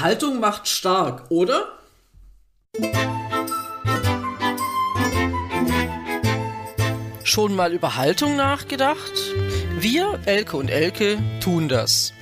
[0.00, 1.72] Haltung macht stark, oder?
[7.24, 9.12] Schon mal über Haltung nachgedacht?
[9.80, 12.12] Wir, Elke und Elke, tun das.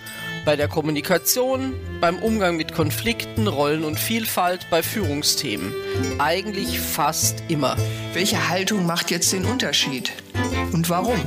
[0.47, 5.74] Bei der Kommunikation, beim Umgang mit Konflikten, Rollen und Vielfalt, bei Führungsthemen.
[6.19, 7.77] Eigentlich fast immer.
[8.15, 10.13] Welche Haltung macht jetzt den Unterschied?
[10.72, 11.21] Und warum?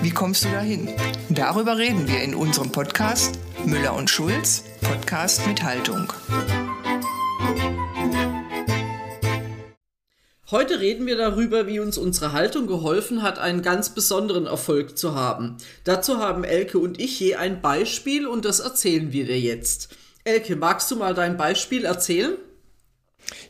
[0.00, 0.88] Wie kommst du dahin?
[1.28, 6.12] Darüber reden wir in unserem Podcast Müller und Schulz, Podcast mit Haltung.
[10.50, 15.14] Heute reden wir darüber, wie uns unsere Haltung geholfen hat, einen ganz besonderen Erfolg zu
[15.14, 15.56] haben.
[15.84, 19.94] Dazu haben Elke und ich je ein Beispiel und das erzählen wir dir jetzt.
[20.24, 22.34] Elke, magst du mal dein Beispiel erzählen?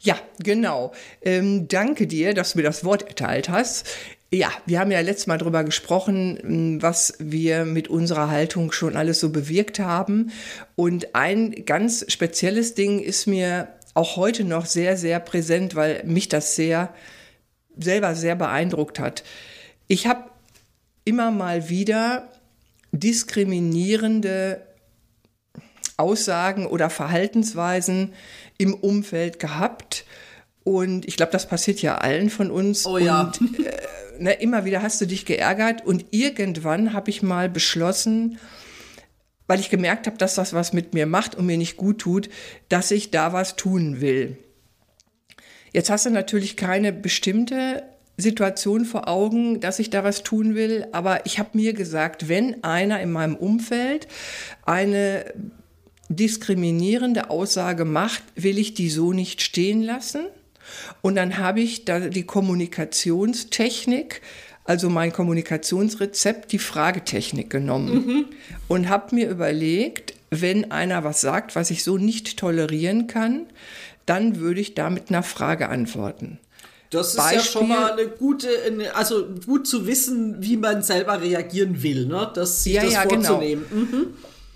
[0.01, 0.93] Ja, genau.
[1.23, 3.87] Ähm, danke dir, dass du mir das Wort erteilt hast.
[4.33, 9.19] Ja, wir haben ja letztes Mal darüber gesprochen, was wir mit unserer Haltung schon alles
[9.19, 10.31] so bewirkt haben.
[10.77, 16.29] Und ein ganz spezielles Ding ist mir auch heute noch sehr, sehr präsent, weil mich
[16.29, 16.95] das sehr
[17.77, 19.25] selber sehr beeindruckt hat.
[19.89, 20.31] Ich habe
[21.05, 22.29] immer mal wieder
[22.93, 24.63] diskriminierende
[25.97, 28.15] Aussagen oder Verhaltensweisen
[28.59, 30.05] im Umfeld gehabt.
[30.63, 32.87] Und ich glaube, das passiert ja allen von uns.
[32.87, 33.23] Oh ja.
[33.23, 33.73] Und äh,
[34.21, 35.85] ne, immer wieder hast du dich geärgert.
[35.85, 38.39] Und irgendwann habe ich mal beschlossen,
[39.47, 42.29] weil ich gemerkt habe, dass das was mit mir macht und mir nicht gut tut,
[42.69, 44.37] dass ich da was tun will.
[45.73, 47.83] Jetzt hast du natürlich keine bestimmte
[48.17, 52.63] Situation vor Augen, dass ich da was tun will, aber ich habe mir gesagt, wenn
[52.65, 54.09] einer in meinem Umfeld
[54.67, 55.25] eine
[56.09, 60.27] diskriminierende Aussage macht, will ich die so nicht stehen lassen.
[61.03, 64.21] Und dann habe ich da die Kommunikationstechnik
[64.65, 68.25] also mein Kommunikationsrezept, die Fragetechnik genommen mhm.
[68.69, 73.47] und habe mir überlegt, wenn einer was sagt, was ich so nicht tolerieren kann,
[74.07, 76.39] dann würde ich da mit einer Frage antworten.
[76.91, 80.83] Das ist Beispiel, ja schon mal eine gute, eine, also gut zu wissen, wie man
[80.83, 82.31] selber reagieren will, ne?
[82.35, 83.29] Das, sich ja, das ja, genau.
[83.29, 83.65] vorzunehmen.
[83.71, 83.83] Genau.
[83.83, 84.07] Mhm.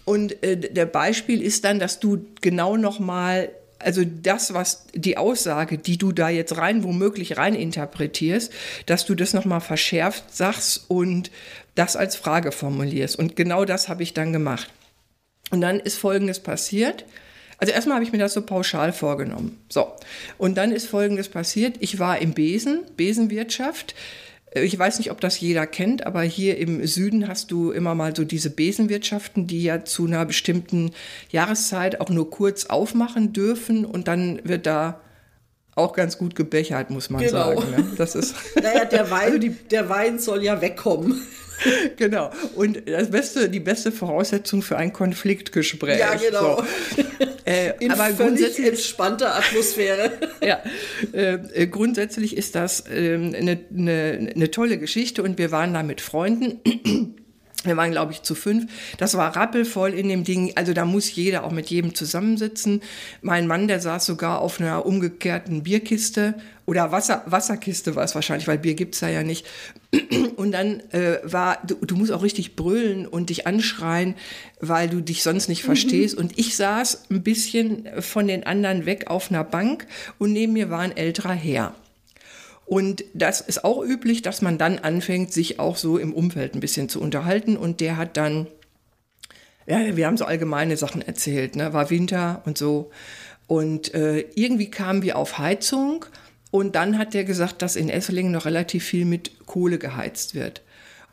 [0.04, 3.50] Und äh, der Beispiel ist dann, dass du genau noch mal
[3.84, 8.52] also das, was die Aussage, die du da jetzt rein womöglich rein interpretierst,
[8.86, 11.30] dass du das nochmal verschärft sagst und
[11.74, 13.18] das als Frage formulierst.
[13.18, 14.68] Und genau das habe ich dann gemacht.
[15.50, 17.04] Und dann ist Folgendes passiert.
[17.58, 19.58] Also erstmal habe ich mir das so pauschal vorgenommen.
[19.68, 19.92] So.
[20.38, 21.76] Und dann ist Folgendes passiert.
[21.80, 23.94] Ich war im Besen, Besenwirtschaft.
[24.54, 28.14] Ich weiß nicht, ob das jeder kennt, aber hier im Süden hast du immer mal
[28.14, 30.92] so diese Besenwirtschaften, die ja zu einer bestimmten
[31.30, 35.00] Jahreszeit auch nur kurz aufmachen dürfen und dann wird da
[35.74, 37.56] auch ganz gut gebechert, muss man genau.
[37.56, 37.70] sagen.
[37.70, 37.86] Ne?
[37.96, 41.20] Das ist naja, der Wein, also die, der Wein soll ja wegkommen.
[41.96, 42.30] genau.
[42.54, 45.98] Und das beste, die beste Voraussetzung für ein Konfliktgespräch.
[45.98, 46.62] Ja, genau.
[46.96, 47.04] So.
[47.44, 50.12] Äh, In aber grundsätzlich entspannter Atmosphäre.
[50.42, 50.62] ja,
[51.12, 56.00] äh, grundsätzlich ist das äh, eine, eine, eine tolle Geschichte und wir waren da mit
[56.00, 56.60] Freunden.
[57.64, 58.70] Wir waren, glaube ich, zu fünf.
[58.98, 60.52] Das war rappelvoll in dem Ding.
[60.56, 62.82] Also da muss jeder auch mit jedem zusammensitzen.
[63.22, 66.34] Mein Mann, der saß sogar auf einer umgekehrten Bierkiste
[66.66, 69.46] oder Wasser, Wasserkiste war es wahrscheinlich, weil Bier gibt's da ja nicht.
[70.36, 74.14] Und dann äh, war, du, du musst auch richtig brüllen und dich anschreien,
[74.60, 76.16] weil du dich sonst nicht verstehst.
[76.16, 76.24] Mhm.
[76.24, 79.86] Und ich saß ein bisschen von den anderen weg auf einer Bank
[80.18, 81.74] und neben mir war ein älterer Herr.
[82.66, 86.60] Und das ist auch üblich, dass man dann anfängt, sich auch so im Umfeld ein
[86.60, 87.56] bisschen zu unterhalten.
[87.56, 88.46] Und der hat dann,
[89.66, 91.72] ja, wir haben so allgemeine Sachen erzählt, ne?
[91.72, 92.90] war Winter und so.
[93.46, 96.06] Und äh, irgendwie kamen wir auf Heizung.
[96.50, 100.62] Und dann hat der gesagt, dass in Esslingen noch relativ viel mit Kohle geheizt wird.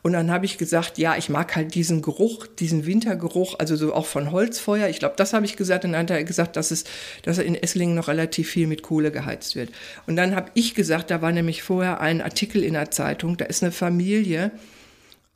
[0.02, 3.94] Und dann habe ich gesagt, ja, ich mag halt diesen Geruch, diesen Wintergeruch, also so
[3.94, 4.88] auch von Holzfeuer.
[4.88, 5.84] Ich glaube, das habe ich gesagt.
[5.84, 6.84] Und dann hat er gesagt, dass es,
[7.22, 9.70] dass in Esslingen noch relativ viel mit Kohle geheizt wird.
[10.08, 13.44] Und dann habe ich gesagt, da war nämlich vorher ein Artikel in der Zeitung, da
[13.44, 14.50] ist eine Familie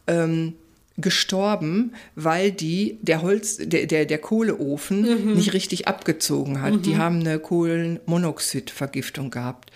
[0.08, 0.54] ähm,
[0.96, 5.34] gestorben, weil die der Holz, der, der, der Kohleofen mhm.
[5.34, 6.74] nicht richtig abgezogen hat.
[6.74, 6.82] Mhm.
[6.82, 9.70] Die haben eine Kohlenmonoxidvergiftung gehabt.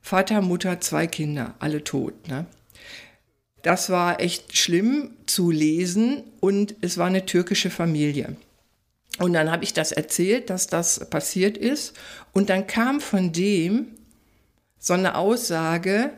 [0.00, 2.26] Vater, Mutter, zwei Kinder, alle tot.
[2.26, 2.46] Ne?
[3.62, 8.36] Das war echt schlimm zu lesen und es war eine türkische Familie.
[9.18, 11.94] Und dann habe ich das erzählt, dass das passiert ist.
[12.32, 13.86] Und dann kam von dem
[14.78, 16.10] so eine Aussage,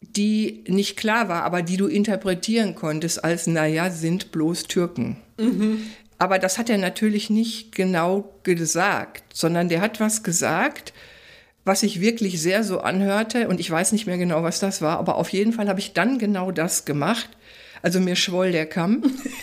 [0.00, 5.18] die nicht klar war, aber die du interpretieren konntest als, naja, sind bloß Türken.
[5.38, 5.82] Mhm.
[6.18, 10.92] Aber das hat er natürlich nicht genau gesagt, sondern der hat was gesagt,
[11.64, 14.98] was sich wirklich sehr so anhörte und ich weiß nicht mehr genau, was das war,
[14.98, 17.28] aber auf jeden Fall habe ich dann genau das gemacht.
[17.82, 19.02] Also mir schwoll der Kamm.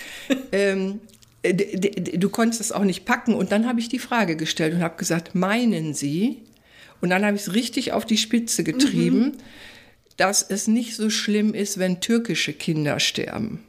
[0.51, 1.01] ähm,
[1.44, 3.33] äh, du konntest es auch nicht packen.
[3.33, 6.44] Und dann habe ich die Frage gestellt und habe gesagt, meinen Sie?
[7.01, 9.38] Und dann habe ich es richtig auf die Spitze getrieben, mhm.
[10.18, 13.63] dass es nicht so schlimm ist, wenn türkische Kinder sterben.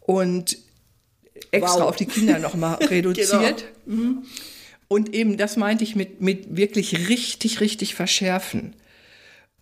[0.00, 0.58] Und
[1.50, 1.88] extra wow.
[1.88, 3.64] auf die Kinder nochmal reduziert.
[3.86, 4.02] genau.
[4.02, 4.26] mhm.
[4.88, 8.74] Und eben, das meinte ich mit, mit wirklich richtig, richtig verschärfen.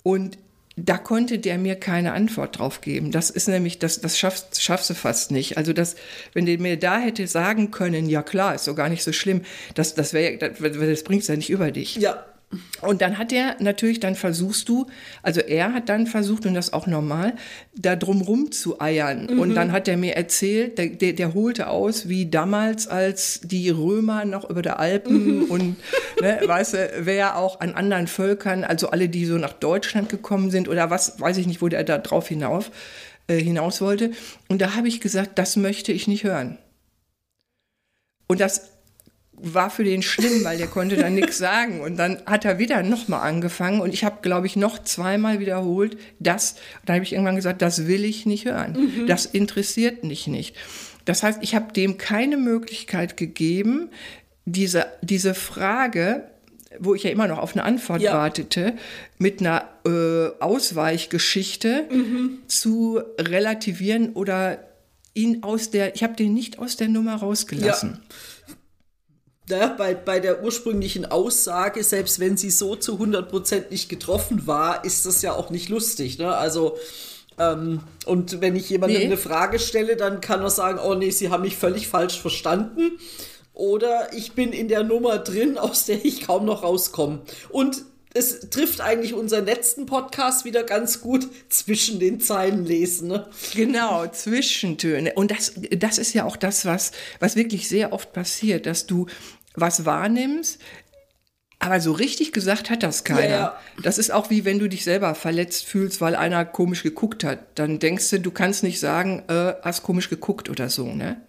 [0.03, 0.39] Und
[0.77, 3.13] da konnte der mir keine Antwort drauf geben.
[3.13, 5.59] Das ist nämlich, das, das schaffst, schaffst du fast nicht.
[5.59, 5.97] Also das,
[6.33, 9.43] wenn der mir da hätte sagen können, ja klar, ist doch gar nicht so schlimm,
[9.75, 11.97] das, das wäre, das, das bringt's ja nicht über dich.
[11.97, 12.25] Ja,
[12.83, 14.87] und dann hat er natürlich, dann versuchst du,
[15.23, 17.35] also er hat dann versucht, und das auch normal,
[17.75, 19.27] da drumrum zu eiern.
[19.31, 19.39] Mhm.
[19.39, 23.71] Und dann hat er mir erzählt, der, der, der, holte aus, wie damals, als die
[23.71, 25.45] Römer noch über der Alpen mhm.
[25.51, 25.77] und,
[26.21, 30.51] ne, weißt du, wer auch an anderen Völkern, also alle, die so nach Deutschland gekommen
[30.51, 32.71] sind oder was, weiß ich nicht, wo der da drauf hinauf,
[33.29, 34.11] äh, hinaus wollte.
[34.49, 36.59] Und da habe ich gesagt, das möchte ich nicht hören.
[38.27, 38.72] Und das
[39.43, 41.81] war für den schlimm, weil der konnte dann nichts sagen.
[41.81, 45.97] Und dann hat er wieder nochmal angefangen und ich habe, glaube ich, noch zweimal wiederholt,
[46.19, 46.57] das,
[46.87, 48.73] dann habe ich irgendwann gesagt, das will ich nicht hören.
[48.73, 49.07] Mhm.
[49.07, 50.57] Das interessiert mich nicht.
[51.05, 53.91] Das heißt, ich habe dem keine Möglichkeit gegeben,
[54.45, 56.29] diese, diese Frage,
[56.79, 58.13] wo ich ja immer noch auf eine Antwort ja.
[58.13, 58.75] wartete,
[59.19, 62.39] mit einer äh, Ausweichgeschichte mhm.
[62.47, 64.59] zu relativieren oder
[65.15, 68.01] ihn aus der, ich habe den nicht aus der Nummer rausgelassen.
[68.01, 68.15] Ja
[69.53, 74.85] na, bei, bei der ursprünglichen Aussage, selbst wenn sie so zu 100% nicht getroffen war,
[74.85, 76.19] ist das ja auch nicht lustig.
[76.19, 76.35] Ne?
[76.35, 76.79] Also,
[77.39, 79.05] ähm, und wenn ich jemandem nee.
[79.05, 82.99] eine Frage stelle, dann kann er sagen, oh nee, sie haben mich völlig falsch verstanden.
[83.53, 87.21] Oder ich bin in der Nummer drin, aus der ich kaum noch rauskomme.
[87.51, 87.85] Und
[88.15, 93.09] es trifft eigentlich unseren letzten Podcast wieder ganz gut zwischen den Zeilen lesen.
[93.09, 93.27] Ne?
[93.55, 95.15] Genau, Zwischentöne.
[95.15, 99.07] Und das, das ist ja auch das, was, was wirklich sehr oft passiert, dass du
[99.55, 100.61] was wahrnimmst,
[101.59, 103.29] aber so richtig gesagt hat das keiner.
[103.29, 103.61] Ja.
[103.83, 107.39] Das ist auch wie wenn du dich selber verletzt fühlst, weil einer komisch geguckt hat.
[107.55, 110.87] Dann denkst du, du kannst nicht sagen, äh, hast komisch geguckt oder so.
[110.87, 111.21] Ne?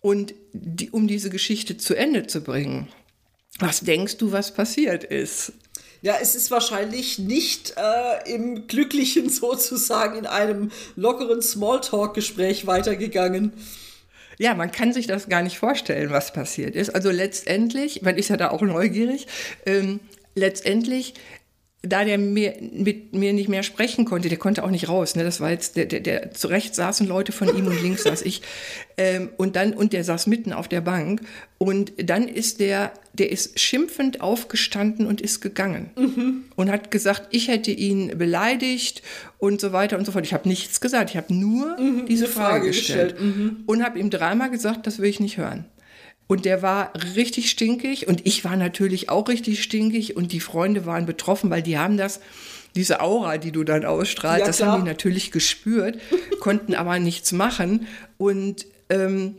[0.00, 2.88] Und die, um diese Geschichte zu Ende zu bringen,
[3.58, 5.52] was denkst du, was passiert ist?
[6.00, 13.52] Ja, es ist wahrscheinlich nicht äh, im glücklichen sozusagen in einem lockeren Smalltalk-Gespräch weitergegangen.
[14.38, 16.90] Ja, man kann sich das gar nicht vorstellen, was passiert ist.
[16.90, 19.26] Also letztendlich, man ist ja da auch neugierig,
[19.66, 20.00] ähm,
[20.34, 21.14] letztendlich
[21.82, 25.14] da der mir, mit mir nicht mehr sprechen konnte, der konnte auch nicht raus.
[25.14, 25.22] Ne?
[25.22, 28.22] Das war jetzt, der, der, der zu rechts saßen Leute von ihm und links saß
[28.22, 28.42] ich.
[29.00, 31.20] Ähm, und dann, und der saß mitten auf der Bank.
[31.56, 35.90] Und dann ist der, der ist schimpfend aufgestanden und ist gegangen.
[35.96, 36.46] Mhm.
[36.56, 39.02] Und hat gesagt, ich hätte ihn beleidigt
[39.38, 40.24] und so weiter und so fort.
[40.26, 41.10] Ich habe nichts gesagt.
[41.10, 43.10] Ich habe nur mhm, diese Frage, Frage, gestellt.
[43.12, 43.36] gestellt.
[43.36, 43.56] Mhm.
[43.66, 45.64] Und habe ihm dreimal gesagt, das will ich nicht hören.
[46.28, 50.84] Und der war richtig stinkig und ich war natürlich auch richtig stinkig und die Freunde
[50.84, 52.20] waren betroffen, weil die haben das,
[52.76, 55.98] diese Aura, die du dann ausstrahlst, ja, das haben die natürlich gespürt,
[56.40, 57.86] konnten aber nichts machen.
[58.18, 59.36] Und ähm,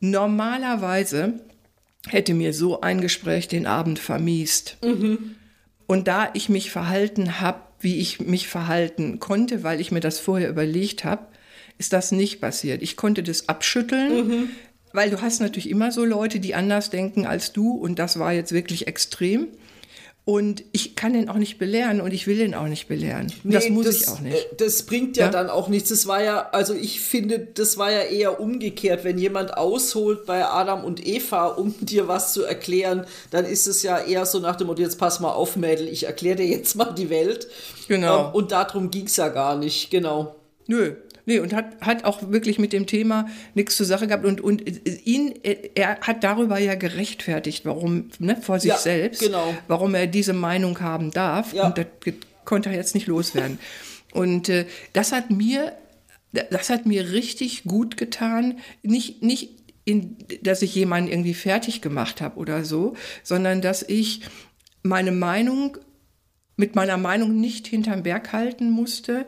[0.00, 1.40] normalerweise
[2.06, 4.76] hätte mir so ein Gespräch den Abend vermiest.
[4.84, 5.36] Mhm.
[5.86, 10.18] Und da ich mich verhalten habe, wie ich mich verhalten konnte, weil ich mir das
[10.18, 11.26] vorher überlegt habe,
[11.78, 12.82] ist das nicht passiert.
[12.82, 14.28] Ich konnte das abschütteln.
[14.28, 14.50] Mhm.
[14.96, 18.32] Weil du hast natürlich immer so Leute, die anders denken als du und das war
[18.32, 19.48] jetzt wirklich extrem.
[20.24, 23.30] Und ich kann den auch nicht belehren und ich will den auch nicht belehren.
[23.44, 24.34] Nee, das muss das, ich auch nicht.
[24.34, 25.90] Äh, das bringt ja, ja, dann auch nichts.
[25.90, 29.04] Das war ja, also ich finde, das war ja eher umgekehrt.
[29.04, 33.82] Wenn jemand ausholt bei Adam und Eva, um dir was zu erklären, dann ist es
[33.82, 36.74] ja eher so nach dem Motto, jetzt pass mal auf, Mädel, ich erkläre dir jetzt
[36.74, 37.48] mal die Welt.
[37.86, 38.28] Genau.
[38.28, 40.36] Ähm, und darum ging es ja gar nicht, genau.
[40.68, 40.96] Nö,
[41.28, 44.24] Nee, und hat, hat auch wirklich mit dem Thema nichts zur Sache gehabt.
[44.24, 44.62] Und, und
[45.04, 45.34] ihn,
[45.74, 49.52] er hat darüber ja gerechtfertigt, warum, ne, vor sich ja, selbst, genau.
[49.66, 51.52] warum er diese Meinung haben darf.
[51.52, 51.66] Ja.
[51.66, 51.86] Und das
[52.44, 53.58] konnte er jetzt nicht loswerden.
[54.12, 55.72] und äh, das hat mir,
[56.32, 58.60] das hat mir richtig gut getan.
[58.84, 59.50] Nicht, nicht
[59.84, 64.20] in, dass ich jemanden irgendwie fertig gemacht habe oder so, sondern dass ich
[64.84, 65.76] meine Meinung
[66.56, 69.26] mit meiner Meinung nicht hinterm Berg halten musste,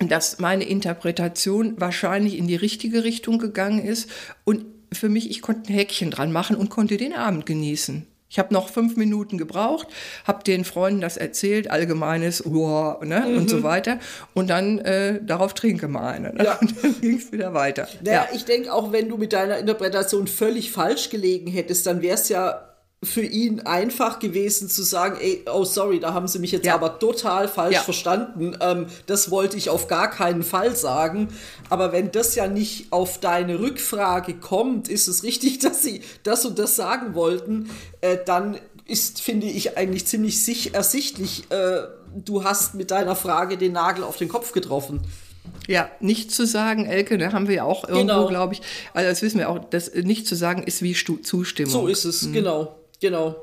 [0.00, 4.10] dass meine Interpretation wahrscheinlich in die richtige Richtung gegangen ist
[4.44, 8.06] und für mich, ich konnte ein Häkchen dran machen und konnte den Abend genießen.
[8.28, 9.86] Ich habe noch fünf Minuten gebraucht,
[10.26, 13.36] habe den Freunden das erzählt, allgemeines oh, ne, mhm.
[13.38, 13.62] und so mhm.
[13.62, 13.98] weiter.
[14.34, 16.34] Und dann äh, darauf trinke mal eine.
[16.34, 16.44] Ne?
[16.44, 16.58] Ja.
[16.60, 17.88] Und dann ging es wieder weiter.
[18.02, 18.34] Naja, ja.
[18.34, 22.28] ich denke, auch wenn du mit deiner Interpretation völlig falsch gelegen hättest, dann wäre es
[22.28, 22.65] ja
[23.04, 26.74] für ihn einfach gewesen zu sagen, ey, oh sorry, da haben sie mich jetzt ja.
[26.74, 27.82] aber total falsch ja.
[27.82, 28.56] verstanden.
[28.60, 31.28] Ähm, das wollte ich auf gar keinen Fall sagen.
[31.68, 36.44] Aber wenn das ja nicht auf deine Rückfrage kommt, ist es richtig, dass sie das
[36.46, 41.82] und das sagen wollten, äh, dann ist, finde ich, eigentlich ziemlich sich ersichtlich, äh,
[42.14, 45.00] du hast mit deiner Frage den Nagel auf den Kopf getroffen.
[45.68, 48.28] Ja, nicht zu sagen, Elke, da haben wir ja auch irgendwo, genau.
[48.28, 48.62] glaube ich,
[48.94, 51.72] also das wissen wir auch, das nicht zu sagen ist wie Zustimmung.
[51.72, 52.32] So ist es, mhm.
[52.32, 52.74] genau.
[53.00, 53.36] Genau.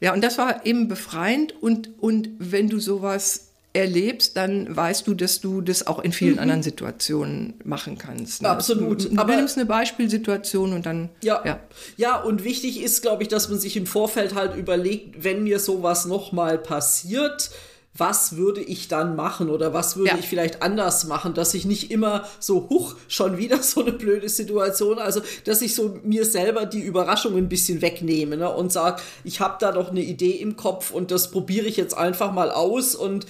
[0.00, 5.14] Ja, und das war eben befreiend und, und wenn du sowas erlebst, dann weißt du,
[5.14, 6.38] dass du das auch in vielen mhm.
[6.40, 8.42] anderen Situationen machen kannst.
[8.42, 8.48] Ne?
[8.48, 9.12] Absolut.
[9.12, 11.10] Du, Aber du nimmst eine Beispielsituation und dann.
[11.22, 11.42] Ja.
[11.44, 11.60] ja.
[11.96, 15.58] Ja, und wichtig ist, glaube ich, dass man sich im Vorfeld halt überlegt, wenn mir
[15.58, 17.50] sowas nochmal passiert,
[17.96, 20.18] was würde ich dann machen oder was würde ja.
[20.18, 24.28] ich vielleicht anders machen, dass ich nicht immer so, huch, schon wieder so eine blöde
[24.28, 29.00] Situation, also dass ich so mir selber die Überraschung ein bisschen wegnehme ne, und sage,
[29.22, 32.50] ich habe da doch eine Idee im Kopf und das probiere ich jetzt einfach mal
[32.50, 33.26] aus und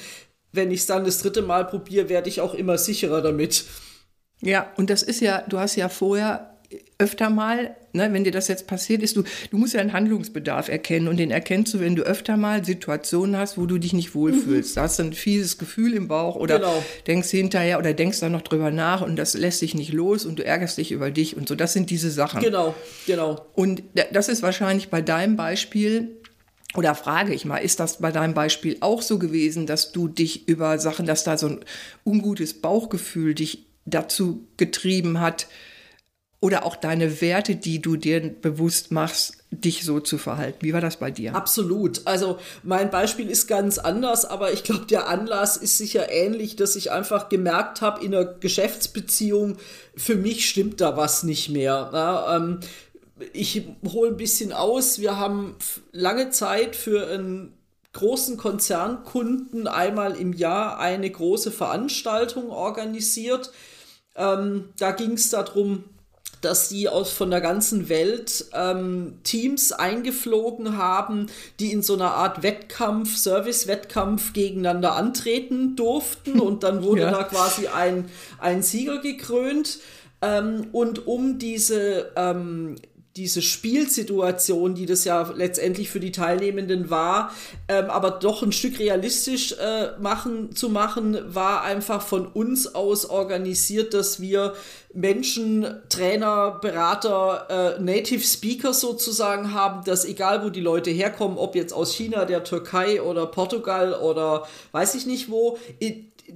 [0.52, 3.64] wenn ich es dann das dritte Mal probiere, werde ich auch immer sicherer damit.
[4.40, 6.54] Ja, und das ist ja, du hast ja vorher
[6.99, 10.68] öfter mal, ne, wenn dir das jetzt passiert ist, du, du musst ja einen Handlungsbedarf
[10.68, 14.14] erkennen und den erkennst du, wenn du öfter mal Situationen hast, wo du dich nicht
[14.14, 14.71] wohlfühlst.
[14.71, 14.75] Mhm.
[14.75, 16.85] Da hast du ein fieses Gefühl im Bauch oder genau.
[17.06, 20.38] denkst hinterher oder denkst dann noch drüber nach und das lässt dich nicht los und
[20.38, 21.54] du ärgerst dich über dich und so.
[21.54, 22.40] Das sind diese Sachen.
[22.40, 22.75] Genau,
[23.06, 23.44] genau.
[23.54, 26.16] Und das ist wahrscheinlich bei deinem Beispiel
[26.76, 30.49] oder frage ich mal, ist das bei deinem Beispiel auch so gewesen, dass du dich
[30.49, 31.61] über Sachen, dass da so ein
[32.04, 35.47] ungutes Bauchgefühl dich dazu getrieben hat,
[36.45, 40.59] oder auch deine Werte, die du dir bewusst machst, dich so zu verhalten.
[40.61, 41.35] Wie war das bei dir?
[41.35, 42.03] Absolut.
[42.05, 46.77] Also mein Beispiel ist ganz anders, aber ich glaube, der Anlass ist sicher ähnlich, dass
[46.77, 49.57] ich einfach gemerkt habe, in einer Geschäftsbeziehung,
[49.97, 51.89] für mich stimmt da was nicht mehr.
[51.95, 52.61] Ja, ähm,
[53.33, 54.99] ich hole ein bisschen aus.
[54.99, 55.57] Wir haben
[55.93, 57.55] lange Zeit für einen
[57.95, 63.51] großen Konzernkunden einmal im Jahr eine große Veranstaltung organisiert.
[64.15, 65.85] Ähm, da ging es darum,
[66.41, 71.26] dass sie aus von der ganzen Welt ähm, Teams eingeflogen haben,
[71.61, 77.11] die in so einer Art Wettkampf, Service-Wettkampf gegeneinander antreten durften und dann wurde ja.
[77.11, 79.79] da quasi ein, ein Sieger gekrönt.
[80.23, 82.76] Ähm, und um diese ähm,
[83.16, 87.33] diese Spielsituation, die das ja letztendlich für die Teilnehmenden war,
[87.68, 93.09] ähm, aber doch ein Stück realistisch äh, machen, zu machen, war einfach von uns aus
[93.09, 94.54] organisiert, dass wir
[94.92, 101.54] Menschen, Trainer, Berater, äh, Native Speaker sozusagen haben, dass egal wo die Leute herkommen, ob
[101.54, 105.59] jetzt aus China, der Türkei oder Portugal oder weiß ich nicht wo,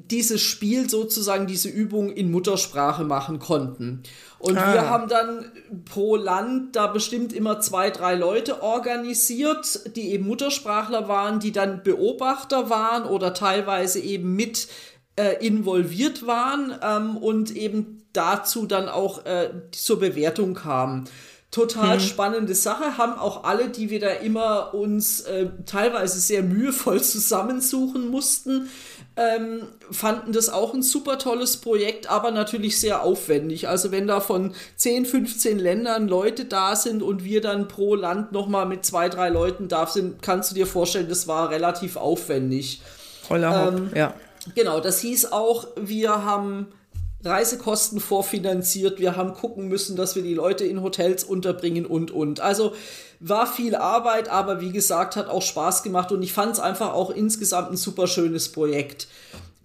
[0.06, 4.02] dieses Spiel sozusagen, diese Übung in Muttersprache machen konnten.
[4.38, 4.72] Und ah.
[4.72, 5.50] wir haben dann
[5.84, 11.82] pro Land da bestimmt immer zwei, drei Leute organisiert, die eben Muttersprachler waren, die dann
[11.82, 14.68] Beobachter waren oder teilweise eben mit
[15.16, 21.08] äh, involviert waren ähm, und eben dazu dann auch äh, zur Bewertung kamen
[21.50, 22.00] total hm.
[22.00, 28.08] spannende Sache, haben auch alle, die wir da immer uns äh, teilweise sehr mühevoll zusammensuchen
[28.08, 28.68] mussten,
[29.18, 33.68] ähm, fanden das auch ein super tolles Projekt, aber natürlich sehr aufwendig.
[33.68, 38.30] Also wenn da von 10, 15 Ländern Leute da sind und wir dann pro Land
[38.30, 42.80] nochmal mit zwei, drei Leuten da sind, kannst du dir vorstellen, das war relativ aufwendig.
[43.22, 44.14] Voller ähm, ja.
[44.54, 46.68] Genau, das hieß auch, wir haben
[47.24, 52.40] Reisekosten vorfinanziert, wir haben gucken müssen, dass wir die Leute in Hotels unterbringen und und.
[52.40, 52.74] Also
[53.20, 56.92] war viel Arbeit, aber wie gesagt, hat auch Spaß gemacht und ich fand es einfach
[56.92, 59.08] auch insgesamt ein super schönes Projekt.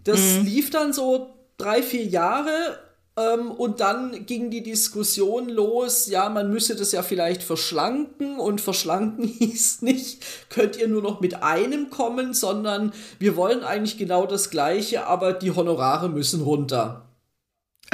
[0.04, 0.46] Das mhm.
[0.46, 2.80] lief dann so drei, vier Jahre
[3.16, 8.60] ähm, und dann ging die Diskussion los, ja, man müsse das ja vielleicht verschlanken und
[8.62, 14.26] verschlanken hieß nicht, könnt ihr nur noch mit einem kommen, sondern wir wollen eigentlich genau
[14.26, 17.04] das gleiche, aber die Honorare müssen runter.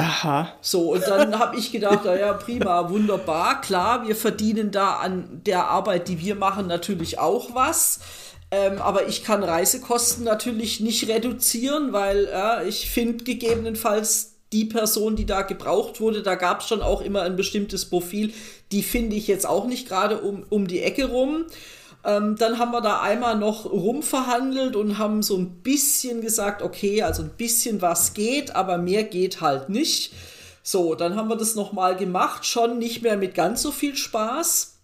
[0.00, 0.52] Aha.
[0.62, 5.68] So, und dann habe ich gedacht, naja, prima, wunderbar, klar, wir verdienen da an der
[5.68, 8.00] Arbeit, die wir machen, natürlich auch was.
[8.50, 15.14] Ähm, aber ich kann Reisekosten natürlich nicht reduzieren, weil äh, ich finde gegebenenfalls die Person,
[15.14, 18.32] die da gebraucht wurde, da gab es schon auch immer ein bestimmtes Profil,
[18.72, 21.44] die finde ich jetzt auch nicht gerade um, um die Ecke rum.
[22.04, 27.02] Ähm, dann haben wir da einmal noch rumverhandelt und haben so ein bisschen gesagt, okay,
[27.02, 30.12] also ein bisschen was geht, aber mehr geht halt nicht.
[30.62, 34.76] So, dann haben wir das nochmal gemacht, schon nicht mehr mit ganz so viel Spaß.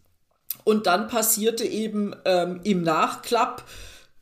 [0.65, 3.63] Und dann passierte eben ähm, im Nachklapp,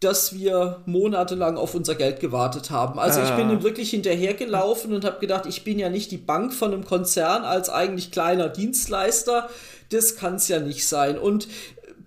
[0.00, 2.98] dass wir monatelang auf unser Geld gewartet haben.
[2.98, 3.24] Also ah.
[3.24, 3.62] ich bin ah.
[3.62, 7.70] wirklich hinterhergelaufen und habe gedacht, ich bin ja nicht die Bank von einem Konzern als
[7.70, 9.48] eigentlich kleiner Dienstleister.
[9.90, 11.18] Das kann es ja nicht sein.
[11.18, 11.48] Und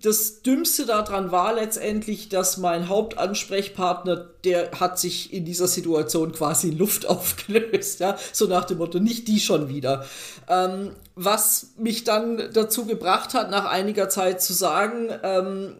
[0.02, 6.70] das Dümmste daran war letztendlich, dass mein Hauptansprechpartner, der hat sich in dieser Situation quasi
[6.72, 10.06] Luft aufgelöst, ja, so nach dem Motto, nicht die schon wieder.
[10.48, 15.78] Ähm, was mich dann dazu gebracht hat, nach einiger Zeit zu sagen, ähm,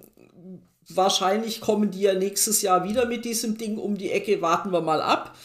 [0.90, 4.82] wahrscheinlich kommen die ja nächstes Jahr wieder mit diesem Ding um die Ecke, warten wir
[4.82, 5.36] mal ab.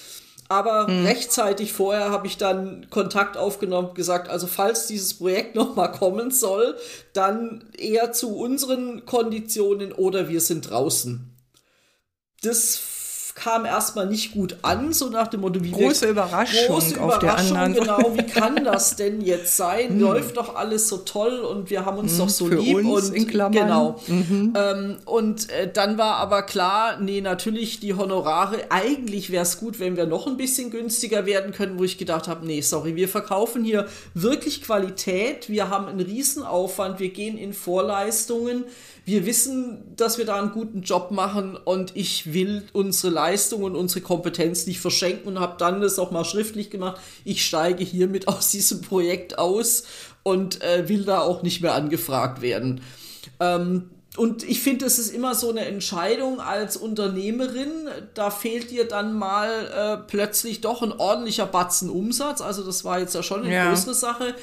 [0.52, 1.06] Aber mhm.
[1.06, 6.30] rechtzeitig vorher habe ich dann Kontakt aufgenommen und gesagt, also falls dieses Projekt nochmal kommen
[6.30, 6.76] soll,
[7.14, 11.35] dann eher zu unseren Konditionen oder wir sind draußen.
[12.42, 12.76] Das
[13.34, 17.18] kam erstmal nicht gut an, so nach dem Motto, wie große Überraschung, große Überraschung auf
[17.18, 19.90] der anderen genau, wie kann das denn jetzt sein?
[19.90, 20.00] Hm.
[20.00, 23.08] Läuft doch alles so toll und wir haben uns hm, doch so Für lieb uns
[23.08, 23.52] und in Klammern.
[23.52, 24.00] genau.
[24.06, 24.54] Mhm.
[24.54, 29.80] Ähm, und äh, dann war aber klar, nee, natürlich die Honorare, eigentlich wäre es gut,
[29.80, 33.08] wenn wir noch ein bisschen günstiger werden können, wo ich gedacht habe, nee, sorry, wir
[33.08, 38.64] verkaufen hier wirklich Qualität, wir haben einen Riesenaufwand, wir gehen in Vorleistungen
[39.04, 43.75] wir wissen, dass wir da einen guten Job machen und ich will unsere Leistung und
[43.75, 47.00] unsere Kompetenz nicht verschenken und habe dann das auch mal schriftlich gemacht.
[47.25, 49.85] Ich steige hiermit aus diesem Projekt aus
[50.23, 52.80] und äh, will da auch nicht mehr angefragt werden.
[53.40, 57.88] Ähm, und ich finde, es ist immer so eine Entscheidung als Unternehmerin.
[58.14, 62.42] Da fehlt dir dann mal äh, plötzlich doch ein ordentlicher Batzen Umsatz.
[62.42, 63.68] Also das war jetzt ja schon eine ja.
[63.71, 64.35] größere Sache.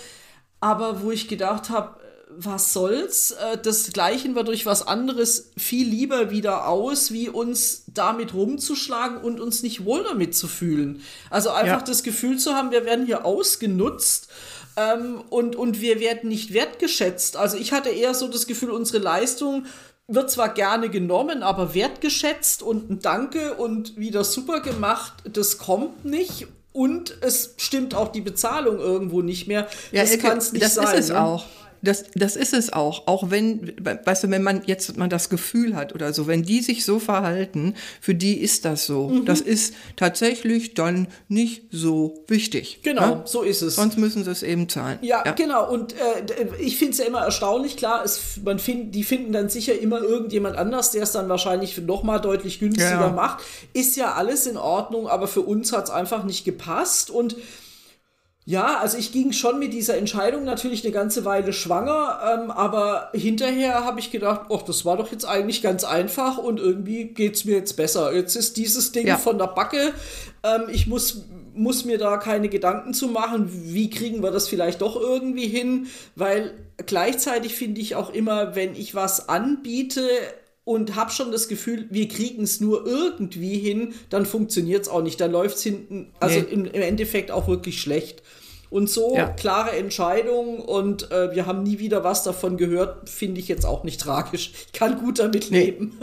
[0.60, 2.00] Aber wo ich gedacht habe,
[2.30, 3.32] was soll's?
[3.32, 9.18] Äh, das gleichen wir durch was anderes viel lieber wieder aus, wie uns damit rumzuschlagen
[9.18, 11.02] und uns nicht wohl damit zu fühlen.
[11.30, 11.86] Also einfach ja.
[11.86, 14.30] das Gefühl zu haben, wir werden hier ausgenutzt
[14.78, 17.36] ähm, und, und wir werden nicht wertgeschätzt.
[17.36, 19.66] Also ich hatte eher so das Gefühl, unsere Leistung
[20.08, 26.06] wird zwar gerne genommen, aber wertgeschätzt und ein Danke und wieder super gemacht, das kommt
[26.06, 26.48] nicht.
[26.72, 29.68] Und es stimmt auch die Bezahlung irgendwo nicht mehr.
[29.92, 30.86] Ja, das kann es nicht das sein.
[30.86, 31.22] Das ist es ne?
[31.22, 31.46] auch.
[31.82, 33.08] Das, das ist es auch.
[33.08, 36.62] Auch wenn, weißt du, wenn man jetzt man das Gefühl hat oder so, wenn die
[36.62, 39.10] sich so verhalten, für die ist das so.
[39.10, 39.26] Mhm.
[39.26, 42.80] Das ist tatsächlich dann nicht so wichtig.
[42.84, 43.22] Genau, ja?
[43.26, 43.76] so ist es.
[43.76, 45.00] Sonst müssen sie es eben zahlen.
[45.02, 45.32] Ja, ja.
[45.32, 45.72] genau.
[45.72, 47.78] Und äh, ich finde es ja immer erstaunlich.
[47.78, 51.78] Klar, es, man find, die finden dann sicher immer irgendjemand anders, der es dann wahrscheinlich
[51.80, 53.10] noch mal deutlich günstiger ja.
[53.10, 53.44] macht.
[53.74, 57.10] Ist ja alles in Ordnung, aber für uns hat es einfach nicht gepasst.
[57.10, 57.36] Und
[58.46, 63.10] ja, also ich ging schon mit dieser Entscheidung natürlich eine ganze Weile schwanger, ähm, aber
[63.14, 67.36] hinterher habe ich gedacht, ach, das war doch jetzt eigentlich ganz einfach und irgendwie geht
[67.36, 68.12] es mir jetzt besser.
[68.14, 69.18] Jetzt ist dieses Ding ja.
[69.18, 69.94] von der Backe.
[70.44, 74.82] Ähm, ich muss, muss mir da keine Gedanken zu machen, wie kriegen wir das vielleicht
[74.82, 76.54] doch irgendwie hin, weil
[76.86, 80.02] gleichzeitig finde ich auch immer, wenn ich was anbiete,
[80.70, 85.02] und habe schon das Gefühl, wir kriegen es nur irgendwie hin, dann funktioniert es auch
[85.02, 85.20] nicht.
[85.20, 86.46] Dann läuft es hinten, also nee.
[86.46, 88.22] im, im, Endeffekt auch wirklich schlecht.
[88.70, 89.30] Und so ja.
[89.30, 93.84] klare Entscheidung und äh, wir haben nie wieder was davon gehört, finde ich jetzt auch
[93.84, 94.52] nicht tragisch.
[94.68, 95.66] Ich kann gut damit nee.
[95.66, 95.98] leben.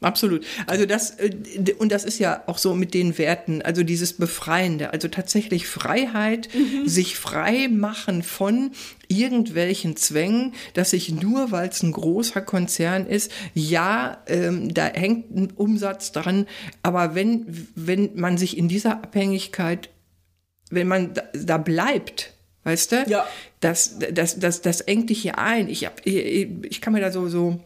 [0.00, 0.46] Absolut.
[0.66, 1.30] Also das, äh,
[1.78, 6.48] und das ist ja auch so mit den Werten, also dieses Befreiende, also tatsächlich Freiheit,
[6.54, 6.88] mhm.
[6.88, 8.70] sich frei machen von
[9.08, 15.34] irgendwelchen Zwängen, dass ich nur, weil es ein großer Konzern ist, ja, ähm, da hängt
[15.34, 16.46] ein Umsatz dran,
[16.82, 19.90] aber wenn, wenn man sich in dieser Abhängigkeit
[20.70, 22.32] wenn man da, da bleibt,
[22.64, 23.04] weißt du?
[23.08, 23.26] Ja.
[23.60, 25.68] Das, das, das, das engt dich hier ein.
[25.68, 27.60] Ich, hab, ich, ich kann mir da so, so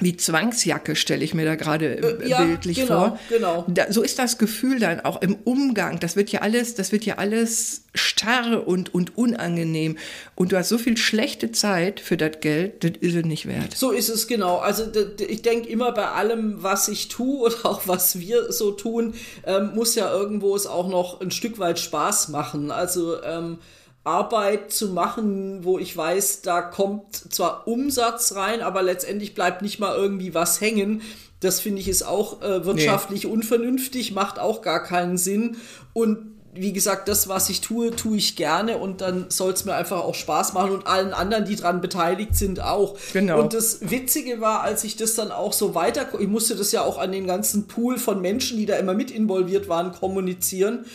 [0.00, 3.18] wie Zwangsjacke stelle ich mir da gerade äh, ja, bildlich genau, vor.
[3.30, 3.64] Genau.
[3.66, 5.98] Da, so ist das Gefühl dann auch im Umgang.
[6.00, 9.96] Das wird ja alles, das wird ja alles starr und, und unangenehm.
[10.34, 13.74] Und du hast so viel schlechte Zeit für das Geld, das ist es nicht wert.
[13.74, 14.58] So ist es genau.
[14.58, 14.84] Also
[15.26, 19.70] ich denke immer bei allem, was ich tue oder auch was wir so tun, ähm,
[19.74, 22.70] muss ja irgendwo es auch noch ein Stück weit Spaß machen.
[22.70, 23.58] Also ähm,
[24.06, 29.78] Arbeit zu machen, wo ich weiß, da kommt zwar Umsatz rein, aber letztendlich bleibt nicht
[29.78, 31.02] mal irgendwie was hängen.
[31.40, 33.30] Das finde ich ist auch äh, wirtschaftlich nee.
[33.30, 35.56] unvernünftig, macht auch gar keinen Sinn.
[35.92, 39.74] Und wie gesagt, das, was ich tue, tue ich gerne und dann soll es mir
[39.74, 42.96] einfach auch Spaß machen und allen anderen, die daran beteiligt sind, auch.
[43.12, 43.40] Genau.
[43.40, 46.82] Und das Witzige war, als ich das dann auch so weiter, ich musste das ja
[46.82, 50.86] auch an den ganzen Pool von Menschen, die da immer mit involviert waren, kommunizieren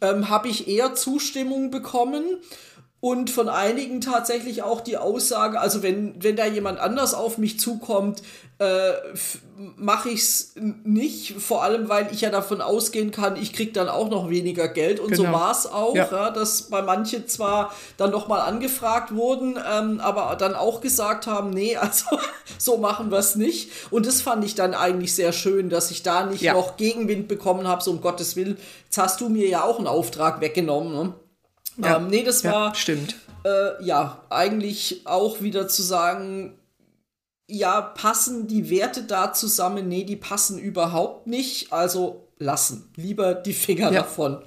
[0.00, 2.24] ähm, habe ich eher Zustimmung bekommen
[3.00, 7.60] und von einigen tatsächlich auch die Aussage, also wenn, wenn da jemand anders auf mich
[7.60, 8.22] zukommt,
[8.58, 8.92] äh,
[9.76, 13.90] mache ich es nicht, vor allem weil ich ja davon ausgehen kann, ich krieg dann
[13.90, 15.24] auch noch weniger Geld und genau.
[15.24, 16.08] so war es auch, ja.
[16.10, 16.30] ja.
[16.30, 21.50] dass bei manchen zwar dann noch mal angefragt wurden, ähm, aber dann auch gesagt haben,
[21.50, 22.18] nee, also
[22.56, 26.02] so machen wir es nicht und das fand ich dann eigentlich sehr schön, dass ich
[26.02, 26.54] da nicht ja.
[26.54, 28.56] noch Gegenwind bekommen habe, so um Gottes Willen,
[28.86, 31.14] jetzt hast du mir ja auch einen Auftrag weggenommen, ne?
[31.76, 32.68] Ja, ähm, nee, das war.
[32.68, 33.16] Ja, stimmt.
[33.44, 36.58] Äh, ja, eigentlich auch wieder zu sagen,
[37.48, 39.88] ja, passen die Werte da zusammen?
[39.88, 41.72] Nee, die passen überhaupt nicht.
[41.72, 42.90] Also lassen.
[42.96, 44.02] Lieber die Finger ja.
[44.02, 44.42] davon.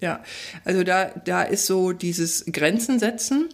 [0.00, 0.22] Ja,
[0.64, 3.48] also da, da ist so dieses Grenzen setzen.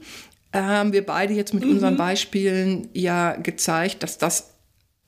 [0.53, 1.73] Äh, haben wir beide jetzt mit mhm.
[1.73, 4.55] unseren Beispielen ja gezeigt, dass das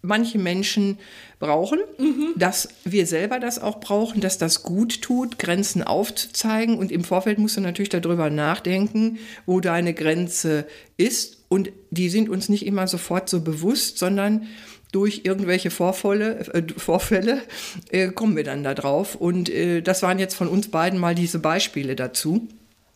[0.02, 0.98] manche Menschen
[1.38, 2.32] brauchen, mhm.
[2.36, 6.78] dass wir selber das auch brauchen, dass das gut tut, Grenzen aufzuzeigen.
[6.78, 11.44] Und im Vorfeld musst du natürlich darüber nachdenken, wo deine Grenze ist.
[11.48, 14.46] Und die sind uns nicht immer sofort so bewusst, sondern
[14.92, 17.42] durch irgendwelche Vorfälle, äh, Vorfälle
[17.90, 19.14] äh, kommen wir dann da drauf.
[19.14, 22.48] Und äh, das waren jetzt von uns beiden mal diese Beispiele dazu.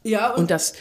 [0.03, 0.75] Ja, und, und das.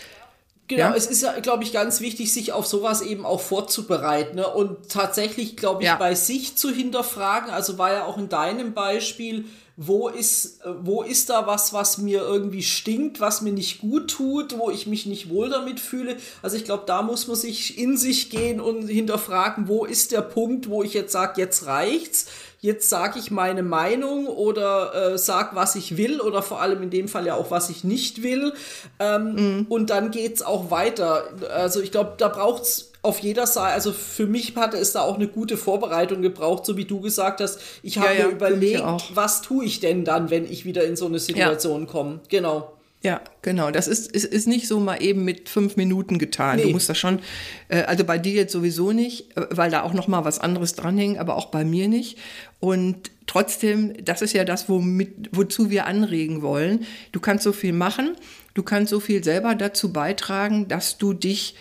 [0.67, 0.95] Genau, ja?
[0.95, 4.47] es ist ja, glaube ich, ganz wichtig, sich auf sowas eben auch vorzubereiten ne?
[4.47, 5.97] und tatsächlich, glaube ich, ja.
[5.97, 7.49] bei sich zu hinterfragen.
[7.49, 9.45] Also war ja auch in deinem Beispiel,
[9.75, 14.57] wo ist, wo ist da was, was mir irgendwie stinkt, was mir nicht gut tut,
[14.57, 16.15] wo ich mich nicht wohl damit fühle.
[16.41, 20.21] Also ich glaube, da muss man sich in sich gehen und hinterfragen, wo ist der
[20.21, 22.27] Punkt, wo ich jetzt sage, jetzt reicht's,
[22.63, 26.89] jetzt sage ich meine Meinung oder äh, sag, was ich will oder vor allem in
[26.89, 28.53] dem Fall ja auch, was ich nicht will.
[28.99, 29.65] Ähm, mhm.
[29.67, 31.25] Und dann geht's auch weiter.
[31.53, 35.15] Also ich glaube, da braucht's auf jeder Seite, also für mich hatte es da auch
[35.15, 37.59] eine gute Vorbereitung gebraucht, so wie du gesagt hast.
[37.83, 38.81] Ich habe ja, ja, mir überlegt,
[39.13, 41.87] was tue ich denn dann, wenn ich wieder in so eine Situation ja.
[41.91, 42.21] komme.
[42.29, 42.71] Genau.
[43.03, 43.69] Ja, genau.
[43.69, 46.55] Das ist, ist, ist nicht so mal eben mit fünf Minuten getan.
[46.55, 46.63] Nee.
[46.63, 47.19] Du musst das schon,
[47.67, 50.73] äh, also bei dir jetzt sowieso nicht, äh, weil da auch noch mal was anderes
[50.73, 52.17] dranhängt, aber auch bei mir nicht.
[52.61, 56.85] Und trotzdem, das ist ja das, womit, wozu wir anregen wollen.
[57.11, 58.15] Du kannst so viel machen,
[58.53, 61.55] du kannst so viel selber dazu beitragen, dass du dich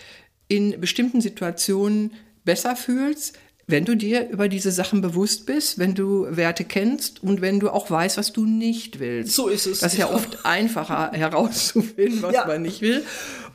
[0.47, 2.13] in bestimmten Situationen
[2.45, 7.41] besser fühlst, wenn du dir über diese Sachen bewusst bist, wenn du Werte kennst und
[7.41, 9.33] wenn du auch weißt, was du nicht willst.
[9.33, 9.79] So ist es.
[9.79, 12.45] Das ist ja oft einfacher herauszufinden, was ja.
[12.45, 13.03] man nicht will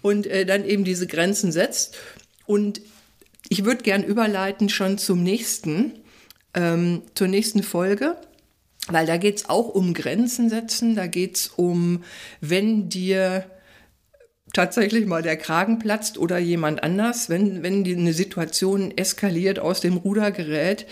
[0.00, 1.96] und äh, dann eben diese Grenzen setzt.
[2.46, 2.80] Und
[3.48, 5.92] ich würde gern überleiten schon zum nächsten,
[6.54, 8.16] ähm, zur nächsten Folge.
[8.90, 12.02] Weil da geht es auch um Grenzen setzen, da geht es um,
[12.40, 13.44] wenn dir
[14.58, 19.80] tatsächlich mal der Kragen platzt oder jemand anders, wenn, wenn die, eine Situation eskaliert, aus
[19.80, 20.84] dem Ruder gerät,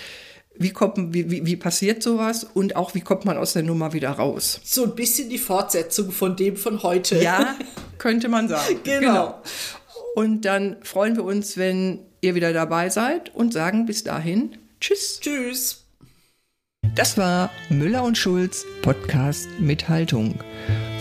[0.54, 3.92] wie, kommt, wie, wie, wie passiert sowas und auch wie kommt man aus der Nummer
[3.92, 4.60] wieder raus?
[4.62, 7.20] So ein bisschen die Fortsetzung von dem von heute.
[7.20, 7.56] Ja,
[7.98, 8.78] könnte man sagen.
[8.84, 9.00] genau.
[9.00, 9.42] genau.
[10.14, 15.18] Und dann freuen wir uns, wenn ihr wieder dabei seid und sagen bis dahin Tschüss.
[15.20, 15.82] Tschüss.
[16.94, 20.38] Das war Müller und Schulz Podcast mit Haltung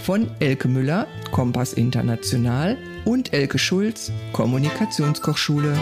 [0.06, 5.76] von Elke Müller, Kompass International und Elke Schulz, Kommunikationskochschule.